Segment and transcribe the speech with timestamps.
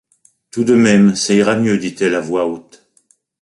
[0.49, 2.89] Tout de même, ça ira mieux, dit-elle à voix haute.